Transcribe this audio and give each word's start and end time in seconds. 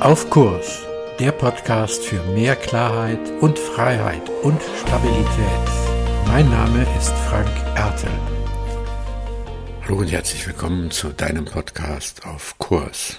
Auf 0.00 0.30
Kurs, 0.30 0.80
der 1.18 1.30
Podcast 1.30 2.02
für 2.02 2.22
mehr 2.32 2.56
Klarheit 2.56 3.20
und 3.42 3.58
Freiheit 3.58 4.30
und 4.42 4.58
Stabilität. 4.80 5.26
Mein 6.26 6.48
Name 6.48 6.86
ist 6.96 7.12
Frank 7.28 7.50
Ertel. 7.76 8.08
Hallo 9.82 9.98
und 9.98 10.10
herzlich 10.10 10.46
willkommen 10.46 10.90
zu 10.90 11.10
deinem 11.10 11.44
Podcast 11.44 12.24
auf 12.24 12.58
Kurs. 12.58 13.18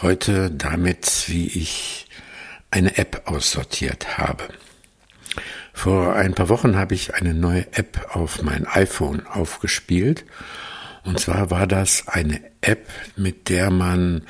Heute 0.00 0.52
damit, 0.52 1.24
wie 1.26 1.48
ich 1.48 2.06
eine 2.70 2.96
App 2.96 3.22
aussortiert 3.24 4.18
habe. 4.18 4.44
Vor 5.72 6.14
ein 6.14 6.34
paar 6.34 6.48
Wochen 6.48 6.76
habe 6.76 6.94
ich 6.94 7.14
eine 7.14 7.34
neue 7.34 7.66
App 7.72 8.14
auf 8.14 8.42
mein 8.42 8.68
iPhone 8.68 9.26
aufgespielt. 9.26 10.24
Und 11.02 11.18
zwar 11.18 11.50
war 11.50 11.66
das 11.66 12.06
eine 12.06 12.40
App, 12.60 12.86
mit 13.16 13.48
der 13.48 13.70
man 13.70 14.22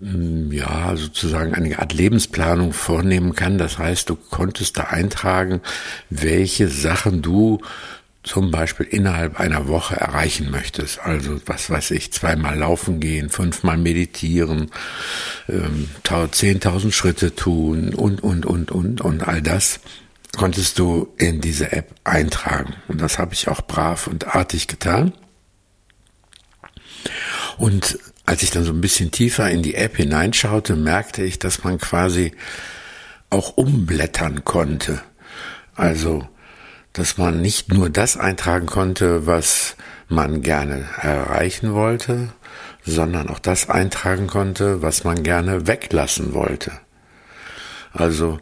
ja, 0.00 0.96
sozusagen 0.96 1.54
eine 1.54 1.78
Art 1.78 1.92
Lebensplanung 1.92 2.72
vornehmen 2.72 3.34
kann. 3.34 3.58
Das 3.58 3.78
heißt, 3.78 4.08
du 4.08 4.16
konntest 4.16 4.78
da 4.78 4.84
eintragen, 4.84 5.60
welche 6.08 6.68
Sachen 6.68 7.20
du 7.20 7.60
zum 8.22 8.50
Beispiel 8.50 8.86
innerhalb 8.86 9.40
einer 9.40 9.68
Woche 9.68 9.96
erreichen 9.96 10.50
möchtest. 10.50 11.00
Also 11.00 11.40
was 11.46 11.70
weiß 11.70 11.90
ich, 11.92 12.12
zweimal 12.12 12.58
laufen 12.58 13.00
gehen, 13.00 13.30
fünfmal 13.30 13.78
meditieren, 13.78 14.70
ähm, 15.48 15.88
10.000 16.04 16.92
Schritte 16.92 17.34
tun 17.34 17.94
und, 17.94 18.22
und, 18.22 18.44
und, 18.44 18.70
und, 18.70 19.00
und 19.00 19.26
all 19.26 19.40
das 19.40 19.80
konntest 20.36 20.78
du 20.78 21.08
in 21.16 21.40
diese 21.40 21.72
App 21.72 21.94
eintragen. 22.04 22.74
Und 22.88 23.00
das 23.00 23.18
habe 23.18 23.34
ich 23.34 23.48
auch 23.48 23.62
brav 23.62 24.06
und 24.06 24.34
artig 24.34 24.68
getan. 24.68 25.12
Und 27.56 27.98
als 28.30 28.44
ich 28.44 28.52
dann 28.52 28.62
so 28.62 28.70
ein 28.70 28.80
bisschen 28.80 29.10
tiefer 29.10 29.50
in 29.50 29.64
die 29.64 29.74
App 29.74 29.96
hineinschaute, 29.96 30.76
merkte 30.76 31.24
ich, 31.24 31.40
dass 31.40 31.64
man 31.64 31.78
quasi 31.78 32.30
auch 33.28 33.56
umblättern 33.56 34.44
konnte. 34.44 35.02
Also, 35.74 36.28
dass 36.92 37.18
man 37.18 37.40
nicht 37.42 37.72
nur 37.72 37.90
das 37.90 38.16
eintragen 38.16 38.66
konnte, 38.66 39.26
was 39.26 39.74
man 40.08 40.42
gerne 40.42 40.88
erreichen 41.02 41.74
wollte, 41.74 42.32
sondern 42.86 43.30
auch 43.30 43.40
das 43.40 43.68
eintragen 43.68 44.28
konnte, 44.28 44.80
was 44.80 45.02
man 45.02 45.24
gerne 45.24 45.66
weglassen 45.66 46.32
wollte. 46.32 46.70
Also 47.92 48.38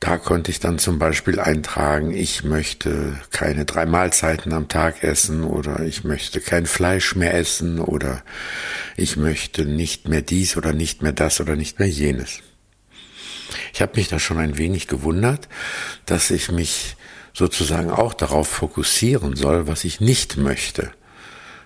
da 0.00 0.16
konnte 0.16 0.50
ich 0.52 0.60
dann 0.60 0.78
zum 0.78 0.98
Beispiel 0.98 1.40
eintragen, 1.40 2.14
ich 2.14 2.44
möchte 2.44 3.18
keine 3.32 3.64
drei 3.64 3.84
Mahlzeiten 3.84 4.52
am 4.52 4.68
Tag 4.68 5.02
essen 5.02 5.42
oder 5.42 5.80
ich 5.80 6.04
möchte 6.04 6.40
kein 6.40 6.66
Fleisch 6.66 7.16
mehr 7.16 7.34
essen 7.34 7.80
oder 7.80 8.22
ich 8.96 9.16
möchte 9.16 9.64
nicht 9.64 10.08
mehr 10.08 10.22
dies 10.22 10.56
oder 10.56 10.72
nicht 10.72 11.02
mehr 11.02 11.12
das 11.12 11.40
oder 11.40 11.56
nicht 11.56 11.80
mehr 11.80 11.88
jenes. 11.88 12.40
Ich 13.72 13.82
habe 13.82 13.96
mich 13.96 14.08
da 14.08 14.20
schon 14.20 14.38
ein 14.38 14.56
wenig 14.56 14.86
gewundert, 14.86 15.48
dass 16.06 16.30
ich 16.30 16.52
mich 16.52 16.96
sozusagen 17.32 17.90
auch 17.90 18.14
darauf 18.14 18.46
fokussieren 18.46 19.34
soll, 19.34 19.66
was 19.66 19.84
ich 19.84 20.00
nicht 20.00 20.36
möchte, 20.36 20.92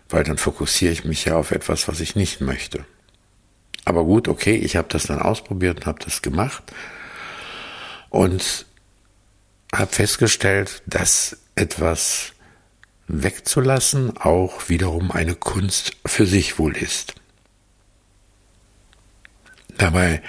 weil 0.09 0.25
dann 0.25 0.39
fokussiere 0.39 0.93
ich 0.93 1.05
mich 1.05 1.27
ja 1.27 1.37
auf 1.37 1.51
etwas, 1.51 1.87
was 1.87 2.01
ich 2.01 2.17
nicht 2.17 2.41
möchte. 2.41 2.87
Aber 3.85 4.05
gut, 4.05 4.29
okay, 4.29 4.57
ich 4.57 4.77
habe 4.77 4.89
das 4.89 5.05
dann 5.05 5.21
ausprobiert 5.21 5.79
und 5.79 5.87
habe 5.87 6.03
das 6.03 6.23
gemacht 6.23 6.73
und 8.13 8.67
habe 9.75 9.91
festgestellt, 9.91 10.83
dass 10.87 11.39
etwas 11.55 12.33
wegzulassen 13.09 14.17
auch 14.19 14.69
wiederum 14.69 15.11
eine 15.11 15.35
Kunst 15.35 15.97
für 16.05 16.27
sich 16.27 16.59
wohl 16.59 16.77
ist. 16.77 17.15
Dabei 19.79 20.23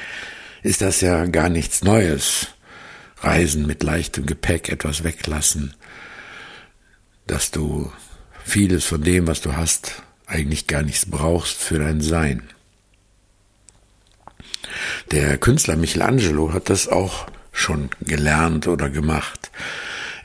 ist 0.64 0.82
das 0.82 1.02
ja 1.02 1.26
gar 1.26 1.50
nichts 1.50 1.84
Neues. 1.84 2.48
Reisen 3.18 3.68
mit 3.68 3.84
leichtem 3.84 4.26
Gepäck, 4.26 4.70
etwas 4.70 5.04
weglassen, 5.04 5.76
dass 7.28 7.52
du 7.52 7.92
vieles 8.44 8.86
von 8.86 9.02
dem, 9.02 9.28
was 9.28 9.42
du 9.42 9.56
hast, 9.56 10.04
eigentlich 10.26 10.68
gar 10.68 10.84
nichts 10.84 11.06
brauchst 11.06 11.58
für 11.58 11.80
dein 11.80 12.02
Sein. 12.02 12.50
Der 15.12 15.38
Künstler 15.38 15.76
Michelangelo 15.76 16.54
hat 16.54 16.70
das 16.70 16.88
auch 16.88 17.28
schon 17.54 17.90
gelernt 18.02 18.68
oder 18.68 18.90
gemacht. 18.90 19.52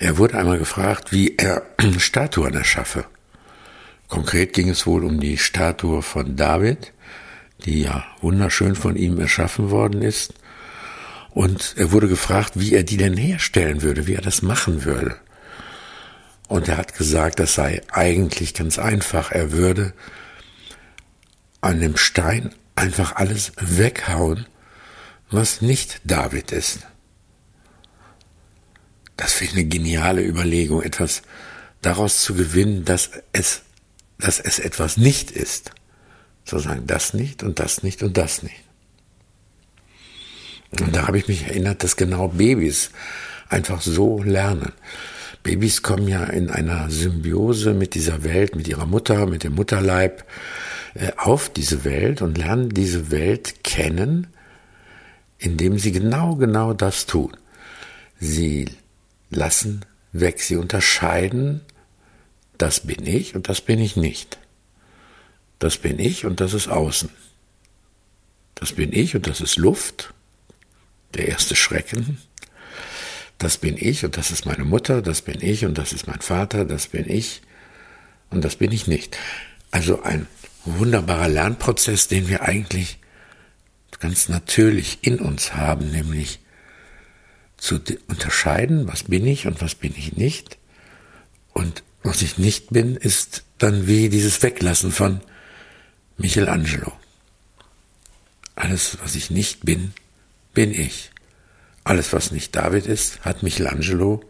Er 0.01 0.19
wurde 0.19 0.39
einmal 0.39 0.59
gefragt, 0.59 1.13
wie 1.13 1.37
er 1.37 1.63
Statuen 1.99 2.55
erschaffe. 2.55 3.05
Konkret 4.09 4.55
ging 4.55 4.71
es 4.71 4.87
wohl 4.87 5.05
um 5.05 5.21
die 5.21 5.37
Statue 5.37 6.03
von 6.03 6.35
David, 6.35 6.93
die 7.65 7.83
ja 7.83 8.05
wunderschön 8.21 8.75
von 8.75 8.97
ihm 8.97 9.21
erschaffen 9.21 9.71
worden 9.71 10.03
ist. 10.03 10.35
Und 11.31 11.75
er 11.77 11.93
wurde 11.93 12.09
gefragt, 12.09 12.53
wie 12.55 12.75
er 12.75 12.83
die 12.83 12.97
denn 12.97 13.17
herstellen 13.17 13.83
würde, 13.83 14.07
wie 14.07 14.15
er 14.15 14.23
das 14.23 14.43
machen 14.43 14.85
würde. 14.85 15.17
Und 16.49 16.67
er 16.69 16.79
hat 16.79 16.97
gesagt, 16.97 17.39
das 17.41 17.55
sei 17.55 17.83
eigentlich 17.93 18.55
ganz 18.55 18.79
einfach. 18.79 19.31
Er 19.31 19.53
würde 19.53 19.93
an 21.61 21.81
dem 21.81 21.97
Stein 21.97 22.55
einfach 22.75 23.17
alles 23.17 23.53
weghauen, 23.57 24.47
was 25.31 25.61
nicht 25.61 26.01
David 26.05 26.53
ist. 26.53 26.87
Das 29.19 29.33
finde 29.33 29.53
ich 29.53 29.59
eine 29.59 29.69
geniale 29.69 30.23
Überlegung, 30.23 30.81
etwas 30.81 31.23
daraus 31.83 32.23
zu 32.23 32.35
gewinnen, 32.35 32.85
dass 32.85 33.11
es, 33.33 33.63
dass 34.17 34.39
es 34.39 34.61
etwas 34.61 34.97
nicht 34.97 35.33
ist. 35.33 35.73
Sozusagen 36.45 36.87
das 36.87 37.15
nicht 37.15 37.43
und 37.43 37.59
das 37.59 37.83
nicht 37.83 38.03
und 38.05 38.17
das 38.17 38.45
nicht. 38.45 38.63
Und 40.71 40.95
da 40.95 41.09
habe 41.09 41.19
ich 41.19 41.27
mich 41.27 41.43
erinnert, 41.43 41.83
dass 41.83 41.97
genau 41.97 42.29
Babys 42.29 42.91
einfach 43.49 43.83
so 43.83 44.23
lernen. 44.23 44.73
Babys 45.43 45.83
kommen 45.83 46.07
ja 46.07 46.23
in 46.25 46.49
einer 46.49 46.89
Symbiose 46.89 47.75
mit 47.75 47.95
dieser 47.95 48.23
Welt, 48.23 48.55
mit 48.55 48.69
ihrer 48.69 48.87
Mutter, 48.87 49.27
mit 49.27 49.43
dem 49.43 49.57
Mutterleib 49.57 50.25
äh, 50.95 51.11
auf 51.17 51.51
diese 51.51 51.85
Welt 51.85 52.23
und 52.23 52.39
lernen 52.39 52.69
diese 52.69 53.11
Welt 53.11 53.65
kennen, 53.65 54.29
indem 55.39 55.77
sie 55.77 55.91
genau, 55.91 56.37
genau 56.37 56.73
das 56.73 57.07
tun. 57.07 57.37
Sie 58.21 58.67
lassen 59.31 59.85
weg. 60.13 60.41
Sie 60.41 60.57
unterscheiden, 60.57 61.61
das 62.57 62.81
bin 62.81 63.07
ich 63.07 63.35
und 63.35 63.49
das 63.49 63.61
bin 63.61 63.79
ich 63.81 63.97
nicht. 63.97 64.39
Das 65.59 65.79
bin 65.79 65.99
ich 65.99 66.25
und 66.25 66.41
das 66.41 66.55
ist 66.55 66.69
außen. 66.69 67.11
Das 68.55 68.73
bin 68.73 68.93
ich 68.93 69.15
und 69.15 69.27
das 69.27 69.41
ist 69.41 69.57
Luft, 69.57 70.13
der 71.15 71.29
erste 71.29 71.57
Schrecken. 71.57 72.19
Das 73.39 73.59
bin 73.59 73.77
ich 73.77 74.05
und 74.05 74.17
das 74.17 74.33
ist 74.33 74.47
meine 74.47 74.65
Mutter, 74.65 75.01
das 75.01 75.23
bin 75.23 75.41
ich 75.41 75.65
und 75.65 75.79
das 75.79 75.93
ist 75.93 76.09
mein 76.09 76.21
Vater, 76.21 76.65
das 76.65 76.89
bin 76.89 77.09
ich 77.09 77.43
und 78.31 78.45
das 78.45 78.57
bin 78.57 78.73
ich 78.73 78.89
nicht. 78.89 79.17
Also 79.71 80.03
ein 80.03 80.27
wunderbarer 80.65 81.29
Lernprozess, 81.29 82.09
den 82.09 82.29
wir 82.29 82.43
eigentlich 82.43 82.99
ganz 84.01 84.29
natürlich 84.29 84.99
in 85.03 85.19
uns 85.21 85.55
haben, 85.55 85.91
nämlich 85.91 86.41
zu 87.59 87.81
unterscheiden, 88.07 88.89
was 88.89 89.05
bin 89.05 89.27
ich 89.27 89.47
und 89.47 89.61
was 89.61 89.75
bin 89.75 89.95
ich 89.97 90.17
nicht. 90.17 90.59
Und 91.53 91.83
was 92.03 92.23
ich 92.23 92.39
nicht 92.39 92.71
bin, 92.71 92.97
ist 92.97 93.45
dann 93.59 93.87
wie 93.87 94.09
dieses 94.09 94.43
Weglassen 94.43 94.93
von 94.93 95.21
Michelangelo. 96.17 96.93
Alles, 98.55 98.99
was 99.03 99.15
ich 99.15 99.31
nicht 99.31 99.65
bin, 99.65 99.93
bin 100.55 100.73
ich. 100.73 101.11
Alles, 101.85 102.13
was 102.13 102.31
nicht 102.31 102.55
David 102.55 102.87
ist, 102.87 103.21
hat 103.25 103.43
Michelangelo 103.43 104.25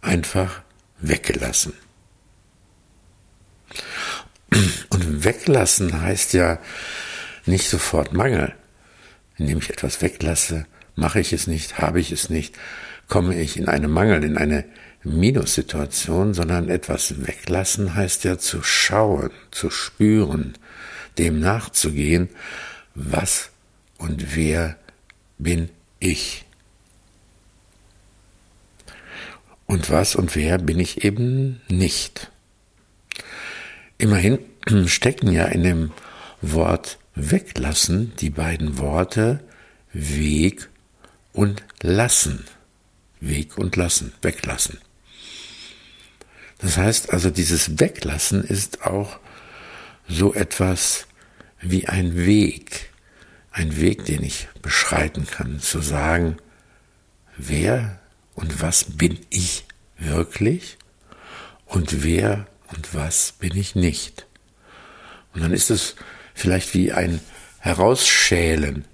einfach 0.00 0.62
weggelassen. 0.98 1.72
Und 4.90 5.24
weglassen 5.24 6.00
heißt 6.00 6.34
ja 6.34 6.58
nicht 7.46 7.68
sofort 7.68 8.12
Mangel. 8.12 8.54
Indem 9.36 9.58
ich 9.58 9.70
etwas 9.70 10.00
weglasse, 10.00 10.66
Mache 10.96 11.20
ich 11.20 11.32
es 11.32 11.46
nicht, 11.46 11.78
habe 11.78 12.00
ich 12.00 12.12
es 12.12 12.30
nicht, 12.30 12.56
komme 13.08 13.40
ich 13.40 13.56
in 13.56 13.68
eine 13.68 13.88
Mangel, 13.88 14.24
in 14.24 14.36
eine 14.36 14.64
Minussituation, 15.02 16.34
sondern 16.34 16.68
etwas 16.68 17.26
weglassen 17.26 17.94
heißt 17.94 18.24
ja 18.24 18.38
zu 18.38 18.62
schauen, 18.62 19.30
zu 19.50 19.70
spüren, 19.70 20.54
dem 21.18 21.40
nachzugehen, 21.40 22.30
was 22.94 23.50
und 23.98 24.34
wer 24.34 24.76
bin 25.38 25.68
ich. 25.98 26.44
Und 29.66 29.90
was 29.90 30.14
und 30.14 30.36
wer 30.36 30.58
bin 30.58 30.78
ich 30.78 31.04
eben 31.04 31.60
nicht. 31.68 32.30
Immerhin 33.98 34.38
stecken 34.86 35.32
ja 35.32 35.46
in 35.46 35.62
dem 35.62 35.92
Wort 36.40 36.98
weglassen 37.14 38.12
die 38.20 38.30
beiden 38.30 38.78
Worte 38.78 39.40
Weg 39.92 40.68
und 41.34 41.62
lassen. 41.82 42.46
Weg 43.20 43.58
und 43.58 43.76
lassen, 43.76 44.14
weglassen. 44.22 44.78
Das 46.58 46.78
heißt 46.78 47.12
also, 47.12 47.28
dieses 47.28 47.78
Weglassen 47.78 48.42
ist 48.42 48.82
auch 48.82 49.18
so 50.08 50.32
etwas 50.32 51.06
wie 51.60 51.88
ein 51.88 52.16
Weg, 52.16 52.90
ein 53.50 53.78
Weg, 53.80 54.06
den 54.06 54.22
ich 54.22 54.48
beschreiten 54.62 55.26
kann, 55.26 55.60
zu 55.60 55.80
sagen, 55.80 56.38
wer 57.36 58.00
und 58.34 58.62
was 58.62 58.96
bin 58.96 59.18
ich 59.30 59.64
wirklich 59.98 60.78
und 61.66 62.02
wer 62.02 62.46
und 62.68 62.94
was 62.94 63.32
bin 63.32 63.56
ich 63.56 63.74
nicht. 63.74 64.26
Und 65.32 65.42
dann 65.42 65.52
ist 65.52 65.70
es 65.70 65.96
vielleicht 66.34 66.74
wie 66.74 66.92
ein 66.92 67.20
Herausschälen. 67.58 68.84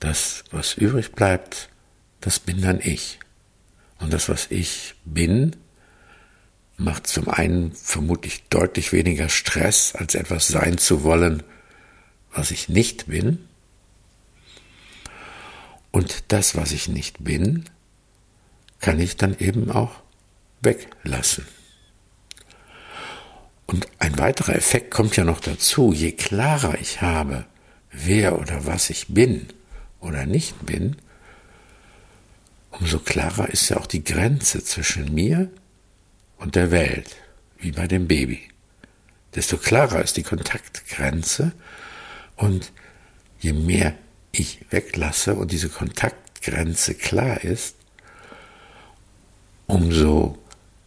Das, 0.00 0.44
was 0.50 0.74
übrig 0.74 1.12
bleibt, 1.12 1.70
das 2.20 2.38
bin 2.38 2.60
dann 2.60 2.80
ich. 2.80 3.18
Und 3.98 4.12
das, 4.12 4.28
was 4.28 4.50
ich 4.50 4.94
bin, 5.04 5.56
macht 6.76 7.06
zum 7.06 7.28
einen 7.28 7.72
vermutlich 7.72 8.44
deutlich 8.48 8.92
weniger 8.92 9.28
Stress, 9.28 9.94
als 9.94 10.14
etwas 10.14 10.48
sein 10.48 10.78
zu 10.78 11.02
wollen, 11.02 11.42
was 12.32 12.50
ich 12.50 12.68
nicht 12.68 13.06
bin. 13.06 13.48
Und 15.90 16.24
das, 16.28 16.54
was 16.56 16.72
ich 16.72 16.88
nicht 16.88 17.24
bin, 17.24 17.64
kann 18.80 19.00
ich 19.00 19.16
dann 19.16 19.38
eben 19.38 19.70
auch 19.70 20.02
weglassen. 20.60 21.46
Und 23.66 23.88
ein 23.98 24.18
weiterer 24.18 24.54
Effekt 24.54 24.90
kommt 24.90 25.16
ja 25.16 25.24
noch 25.24 25.40
dazu. 25.40 25.92
Je 25.92 26.12
klarer 26.12 26.78
ich 26.78 27.00
habe, 27.00 27.46
wer 27.90 28.38
oder 28.38 28.66
was 28.66 28.90
ich 28.90 29.06
bin 29.08 29.48
oder 30.00 30.26
nicht 30.26 30.64
bin, 30.64 30.96
umso 32.70 32.98
klarer 32.98 33.48
ist 33.48 33.68
ja 33.68 33.78
auch 33.78 33.86
die 33.86 34.04
Grenze 34.04 34.62
zwischen 34.62 35.14
mir 35.14 35.50
und 36.38 36.54
der 36.54 36.70
Welt, 36.70 37.16
wie 37.58 37.72
bei 37.72 37.86
dem 37.86 38.06
Baby. 38.06 38.48
Desto 39.34 39.56
klarer 39.56 40.02
ist 40.02 40.16
die 40.16 40.22
Kontaktgrenze 40.22 41.52
und 42.36 42.72
je 43.38 43.52
mehr 43.52 43.94
ich 44.32 44.60
weglasse 44.70 45.34
und 45.34 45.52
diese 45.52 45.68
Kontaktgrenze 45.68 46.94
klar 46.94 47.42
ist, 47.42 47.76
umso 49.66 50.38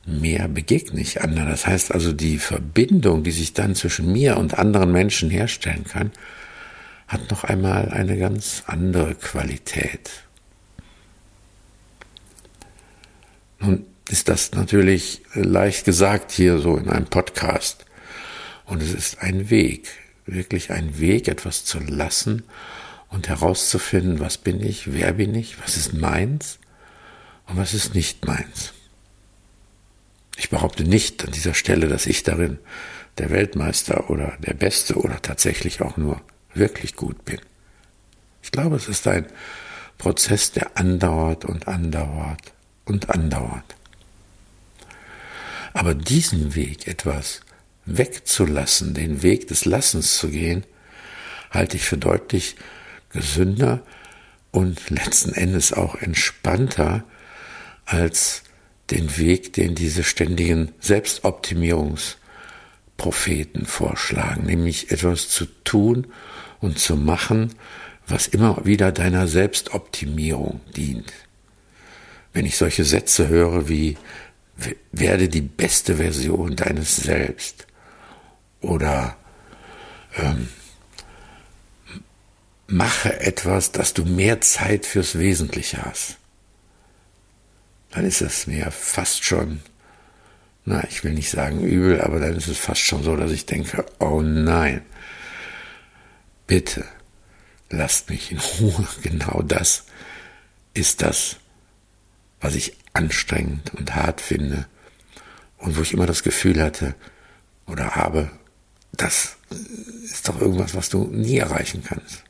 mehr 0.05 0.47
begegne 0.47 1.01
ich 1.01 1.21
anderen. 1.21 1.49
Das 1.49 1.67
heißt 1.67 1.93
also, 1.93 2.13
die 2.13 2.39
Verbindung, 2.39 3.23
die 3.23 3.31
sich 3.31 3.53
dann 3.53 3.75
zwischen 3.75 4.11
mir 4.11 4.37
und 4.37 4.57
anderen 4.57 4.91
Menschen 4.91 5.29
herstellen 5.29 5.83
kann, 5.83 6.11
hat 7.09 7.31
noch 7.31 7.43
einmal 7.43 7.89
eine 7.89 8.17
ganz 8.17 8.63
andere 8.67 9.15
Qualität. 9.15 10.11
Nun 13.59 13.85
ist 14.09 14.29
das 14.29 14.53
natürlich 14.53 15.23
leicht 15.33 15.85
gesagt 15.85 16.31
hier 16.31 16.59
so 16.59 16.77
in 16.77 16.87
einem 16.87 17.07
Podcast. 17.07 17.85
Und 18.65 18.83
es 18.83 18.93
ist 18.93 19.21
ein 19.21 19.49
Weg, 19.49 19.89
wirklich 20.27 20.71
ein 20.71 20.99
Weg, 20.99 21.27
etwas 21.27 21.65
zu 21.65 21.79
lassen 21.79 22.43
und 23.09 23.27
herauszufinden, 23.27 24.19
was 24.19 24.37
bin 24.37 24.61
ich, 24.61 24.93
wer 24.93 25.13
bin 25.13 25.33
ich, 25.33 25.59
was 25.61 25.77
ist 25.77 25.93
meins 25.93 26.59
und 27.47 27.57
was 27.57 27.73
ist 27.73 27.95
nicht 27.95 28.25
meins. 28.27 28.73
Ich 30.37 30.51
behaupte 30.51 30.83
nicht 30.83 31.25
an 31.25 31.31
dieser 31.31 31.55
Stelle, 31.55 31.87
dass 31.87 32.05
ich 32.05 32.21
darin 32.21 32.59
der 33.17 33.31
Weltmeister 33.31 34.11
oder 34.11 34.37
der 34.39 34.53
Beste 34.53 34.95
oder 34.95 35.19
tatsächlich 35.23 35.81
auch 35.81 35.97
nur 35.97 36.21
wirklich 36.59 36.95
gut 36.95 37.25
bin. 37.25 37.39
Ich 38.43 38.51
glaube, 38.51 38.75
es 38.75 38.87
ist 38.87 39.07
ein 39.07 39.25
Prozess, 39.97 40.51
der 40.51 40.77
andauert 40.77 41.45
und 41.45 41.67
andauert 41.67 42.53
und 42.85 43.09
andauert. 43.09 43.75
Aber 45.73 45.93
diesen 45.93 46.55
Weg 46.55 46.87
etwas 46.87 47.41
wegzulassen, 47.85 48.93
den 48.93 49.23
Weg 49.23 49.47
des 49.47 49.65
Lassens 49.65 50.17
zu 50.17 50.29
gehen, 50.29 50.63
halte 51.51 51.77
ich 51.77 51.83
für 51.83 51.97
deutlich 51.97 52.55
gesünder 53.09 53.81
und 54.51 54.89
letzten 54.89 55.33
Endes 55.33 55.73
auch 55.73 55.95
entspannter 55.95 57.03
als 57.85 58.43
den 58.91 59.17
Weg, 59.17 59.53
den 59.53 59.75
diese 59.75 60.03
ständigen 60.03 60.73
Selbstoptimierungspropheten 62.99 63.65
vorschlagen, 63.65 64.45
nämlich 64.45 64.91
etwas 64.91 65.29
zu 65.29 65.45
tun 65.63 66.07
und 66.59 66.79
zu 66.79 66.95
machen, 66.95 67.55
was 68.07 68.27
immer 68.27 68.65
wieder 68.65 68.91
deiner 68.91 69.27
Selbstoptimierung 69.27 70.61
dient. 70.75 71.11
Wenn 72.33 72.45
ich 72.45 72.57
solche 72.57 72.83
Sätze 72.83 73.27
höre 73.27 73.69
wie 73.69 73.97
werde 74.91 75.29
die 75.29 75.41
beste 75.41 75.95
Version 75.95 76.57
deines 76.57 76.97
Selbst 76.97 77.65
oder 78.59 79.15
ähm, 80.17 80.49
mache 82.67 83.21
etwas, 83.21 83.71
dass 83.71 83.93
du 83.93 84.03
mehr 84.03 84.41
Zeit 84.41 84.85
fürs 84.85 85.17
Wesentliche 85.17 85.81
hast, 85.85 86.17
dann 87.91 88.05
ist 88.05 88.21
es 88.21 88.47
mir 88.47 88.69
fast 88.69 89.23
schon, 89.23 89.61
na, 90.69 90.83
ich 90.87 91.03
will 91.03 91.13
nicht 91.13 91.31
sagen 91.31 91.61
übel, 91.61 91.99
aber 91.99 92.19
dann 92.19 92.35
ist 92.35 92.47
es 92.47 92.59
fast 92.59 92.81
schon 92.81 93.01
so, 93.01 93.15
dass 93.15 93.31
ich 93.31 93.47
denke, 93.47 93.83
oh 93.97 94.21
nein, 94.21 94.83
bitte, 96.45 96.85
lasst 97.71 98.11
mich 98.11 98.31
in 98.31 98.37
Ruhe. 98.37 98.87
Genau 99.01 99.41
das 99.41 99.85
ist 100.75 101.01
das, 101.01 101.37
was 102.39 102.53
ich 102.53 102.77
anstrengend 102.93 103.73
und 103.73 103.95
hart 103.95 104.21
finde 104.21 104.67
und 105.57 105.75
wo 105.75 105.81
ich 105.81 105.91
immer 105.91 106.05
das 106.05 106.21
Gefühl 106.21 106.61
hatte 106.61 106.93
oder 107.65 107.95
habe, 107.95 108.29
das 108.91 109.37
ist 110.03 110.29
doch 110.29 110.39
irgendwas, 110.39 110.75
was 110.75 110.89
du 110.89 111.05
nie 111.05 111.39
erreichen 111.39 111.83
kannst. 111.83 112.23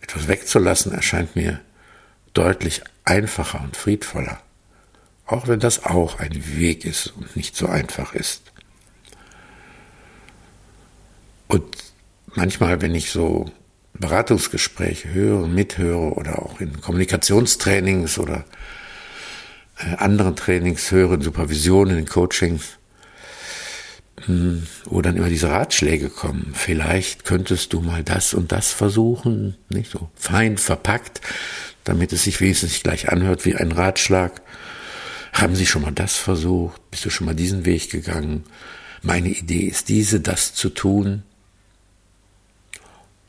Etwas 0.00 0.28
wegzulassen 0.28 0.92
erscheint 0.92 1.34
mir 1.34 1.60
deutlich 2.32 2.82
einfacher 3.04 3.60
und 3.60 3.76
friedvoller, 3.76 4.40
auch 5.26 5.48
wenn 5.48 5.60
das 5.60 5.84
auch 5.84 6.18
ein 6.18 6.56
Weg 6.56 6.84
ist 6.84 7.08
und 7.16 7.36
nicht 7.36 7.56
so 7.56 7.66
einfach 7.66 8.14
ist. 8.14 8.42
Und 11.48 11.64
manchmal, 12.34 12.80
wenn 12.80 12.94
ich 12.94 13.10
so 13.10 13.50
Beratungsgespräche 13.94 15.12
höre, 15.12 15.46
mithöre 15.46 16.14
oder 16.14 16.42
auch 16.42 16.60
in 16.60 16.80
Kommunikationstrainings 16.80 18.18
oder 18.18 18.44
äh, 19.78 19.96
anderen 19.96 20.36
Trainings 20.36 20.90
höre, 20.90 21.14
in 21.14 21.22
Supervisionen, 21.22 21.98
in 21.98 22.06
Coachings, 22.06 22.78
hm, 24.24 24.66
wo 24.84 25.02
dann 25.02 25.16
immer 25.16 25.28
diese 25.28 25.50
Ratschläge 25.50 26.08
kommen. 26.08 26.52
Vielleicht 26.54 27.24
könntest 27.24 27.72
du 27.72 27.80
mal 27.80 28.02
das 28.02 28.34
und 28.34 28.52
das 28.52 28.72
versuchen, 28.72 29.56
nicht 29.68 29.90
so 29.90 30.08
fein 30.14 30.56
verpackt, 30.58 31.20
damit 31.84 32.12
es 32.12 32.24
sich 32.24 32.40
wenigstens 32.40 32.72
nicht 32.72 32.84
gleich 32.84 33.10
anhört 33.10 33.44
wie 33.44 33.56
ein 33.56 33.72
Ratschlag. 33.72 34.40
Haben 35.36 35.54
Sie 35.54 35.66
schon 35.66 35.82
mal 35.82 35.92
das 35.92 36.16
versucht? 36.16 36.90
Bist 36.90 37.04
du 37.04 37.10
schon 37.10 37.26
mal 37.26 37.34
diesen 37.34 37.66
Weg 37.66 37.90
gegangen? 37.90 38.44
Meine 39.02 39.28
Idee 39.28 39.66
ist 39.66 39.90
diese, 39.90 40.20
das 40.20 40.54
zu 40.54 40.70
tun. 40.70 41.24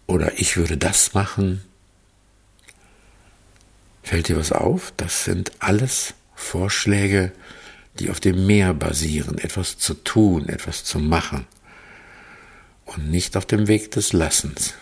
Oder 0.06 0.40
ich 0.40 0.56
würde 0.56 0.78
das 0.78 1.14
machen. 1.14 1.62
Fällt 4.04 4.30
dir 4.30 4.38
was 4.38 4.54
auf? 4.54 4.94
Das 4.96 5.26
sind 5.26 5.52
alles 5.60 6.14
Vorschläge, 6.34 7.34
die 8.00 8.10
auf 8.10 8.22
dem 8.22 8.48
Meer 8.48 8.74
basieren, 8.74 9.38
etwas 9.38 9.78
zu 9.78 9.94
tun, 9.94 10.48
etwas 10.48 10.86
zu 10.86 11.00
machen 11.00 11.46
und 12.86 13.12
nicht 13.12 13.36
auf 13.36 13.46
dem 13.46 13.68
Weg 13.68 13.92
des 13.92 14.14
Lassens. 14.14 14.76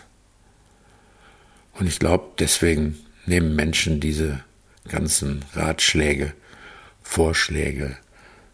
Und 1.72 1.88
ich 1.88 1.98
glaube, 1.98 2.34
deswegen 2.38 3.00
nehmen 3.24 3.56
Menschen 3.56 3.98
diese 3.98 4.44
ganzen 4.86 5.44
Ratschläge, 5.54 6.32
Vorschläge, 7.08 7.96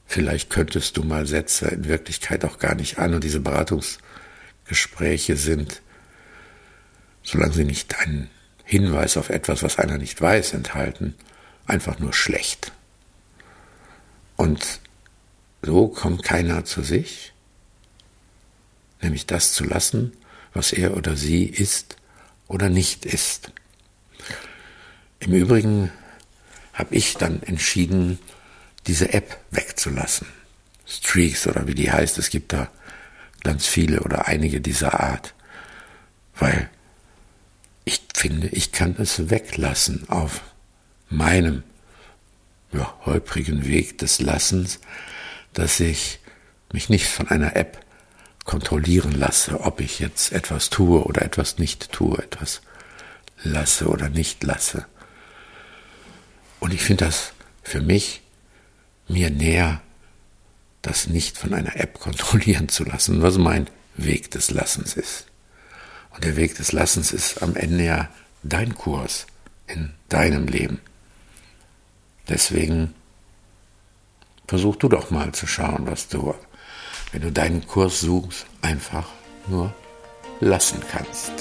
vielleicht 0.06 0.50
könntest 0.50 0.96
du 0.96 1.02
mal 1.02 1.26
Sätze 1.26 1.66
in 1.68 1.88
Wirklichkeit 1.88 2.44
auch 2.44 2.58
gar 2.58 2.76
nicht 2.76 2.98
an 2.98 3.14
und 3.14 3.24
diese 3.24 3.40
Beratungsgespräche 3.40 5.36
sind, 5.36 5.82
solange 7.24 7.54
sie 7.54 7.64
nicht 7.64 7.98
einen 7.98 8.30
Hinweis 8.62 9.16
auf 9.16 9.30
etwas, 9.30 9.64
was 9.64 9.78
einer 9.78 9.98
nicht 9.98 10.20
weiß, 10.20 10.52
enthalten, 10.52 11.16
einfach 11.66 11.98
nur 11.98 12.12
schlecht. 12.12 12.70
Und 14.36 14.80
so 15.62 15.88
kommt 15.88 16.22
keiner 16.22 16.64
zu 16.64 16.82
sich, 16.82 17.32
nämlich 19.00 19.26
das 19.26 19.52
zu 19.52 19.64
lassen, 19.64 20.12
was 20.54 20.72
er 20.72 20.96
oder 20.96 21.16
sie 21.16 21.46
ist 21.46 21.96
oder 22.46 22.68
nicht 22.68 23.06
ist. 23.06 23.50
Im 25.18 25.32
Übrigen 25.32 25.90
habe 26.72 26.94
ich 26.94 27.14
dann 27.14 27.42
entschieden, 27.42 28.18
diese 28.86 29.12
App 29.12 29.38
wegzulassen. 29.50 30.26
Streaks 30.86 31.46
oder 31.46 31.66
wie 31.66 31.74
die 31.74 31.90
heißt, 31.90 32.18
es 32.18 32.30
gibt 32.30 32.52
da 32.52 32.68
ganz 33.42 33.66
viele 33.66 34.00
oder 34.00 34.28
einige 34.28 34.60
dieser 34.60 35.00
Art, 35.00 35.34
weil 36.38 36.68
ich 37.84 38.00
finde, 38.14 38.48
ich 38.48 38.72
kann 38.72 38.96
es 38.98 39.30
weglassen 39.30 40.08
auf 40.08 40.42
meinem 41.08 41.62
ja, 42.72 42.94
holprigen 43.04 43.66
Weg 43.66 43.98
des 43.98 44.20
Lassens, 44.20 44.80
dass 45.52 45.80
ich 45.80 46.20
mich 46.72 46.88
nicht 46.88 47.06
von 47.06 47.28
einer 47.28 47.56
App 47.56 47.84
kontrollieren 48.44 49.12
lasse, 49.12 49.60
ob 49.60 49.80
ich 49.80 49.98
jetzt 49.98 50.32
etwas 50.32 50.70
tue 50.70 51.04
oder 51.04 51.22
etwas 51.22 51.58
nicht 51.58 51.92
tue, 51.92 52.18
etwas 52.18 52.62
lasse 53.42 53.88
oder 53.88 54.08
nicht 54.08 54.42
lasse. 54.42 54.86
Und 56.60 56.72
ich 56.72 56.82
finde 56.82 57.06
das 57.06 57.32
für 57.62 57.80
mich 57.80 58.22
mir 59.12 59.30
näher, 59.30 59.80
das 60.82 61.06
nicht 61.06 61.38
von 61.38 61.54
einer 61.54 61.76
App 61.76 61.98
kontrollieren 62.00 62.68
zu 62.68 62.84
lassen, 62.84 63.22
was 63.22 63.38
mein 63.38 63.68
Weg 63.96 64.30
des 64.30 64.50
Lassens 64.50 64.94
ist. 64.94 65.26
Und 66.10 66.24
der 66.24 66.36
Weg 66.36 66.56
des 66.56 66.72
Lassens 66.72 67.12
ist 67.12 67.42
am 67.42 67.56
Ende 67.56 67.84
ja 67.84 68.08
dein 68.42 68.74
Kurs 68.74 69.26
in 69.66 69.92
deinem 70.08 70.46
Leben. 70.46 70.80
Deswegen 72.28 72.94
versuch 74.46 74.76
du 74.76 74.88
doch 74.88 75.10
mal 75.10 75.32
zu 75.32 75.46
schauen, 75.46 75.86
was 75.86 76.08
du, 76.08 76.34
wenn 77.12 77.22
du 77.22 77.32
deinen 77.32 77.66
Kurs 77.66 78.00
suchst, 78.00 78.46
einfach 78.60 79.08
nur 79.46 79.74
lassen 80.40 80.80
kannst. 80.90 81.32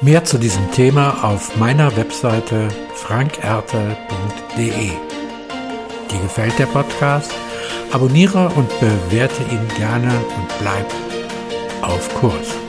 Mehr 0.00 0.24
zu 0.24 0.38
diesem 0.38 0.70
Thema 0.70 1.24
auf 1.24 1.56
meiner 1.56 1.96
Webseite 1.96 2.68
frankerte.de. 2.94 4.92
Dir 6.10 6.20
gefällt 6.20 6.58
der 6.58 6.66
Podcast? 6.66 7.32
Abonniere 7.92 8.48
und 8.56 8.68
bewerte 8.80 9.42
ihn 9.50 9.68
gerne 9.76 10.10
und 10.10 10.58
bleib 10.60 10.86
auf 11.82 12.14
Kurs. 12.14 12.67